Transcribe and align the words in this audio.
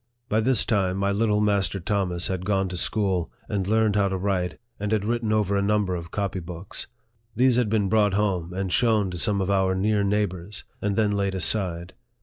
By 0.29 0.39
this 0.41 0.65
time, 0.65 0.97
my 0.97 1.11
little 1.11 1.41
Master 1.41 1.79
Thomas 1.79 2.27
had 2.27 2.43
gone 2.43 2.67
to 2.69 2.75
school, 2.75 3.31
and 3.47 3.67
learned 3.67 3.95
how 3.95 4.07
to 4.09 4.17
write, 4.17 4.57
and 4.79 4.91
had 4.91 5.05
written 5.05 5.31
over 5.31 5.55
a 5.55 5.61
number 5.61 5.93
of 5.95 6.09
copy 6.09 6.39
books. 6.39 6.87
These 7.35 7.57
had 7.57 7.69
been 7.69 7.87
brought 7.87 8.15
home, 8.15 8.51
and 8.51 8.71
shown 8.73 9.11
to 9.11 9.19
some 9.19 9.41
of 9.41 9.51
our 9.51 9.75
near 9.75 10.03
neighbors, 10.03 10.63
and 10.81 10.95
then 10.95 11.11
laid 11.11 11.35
aside. 11.35 11.93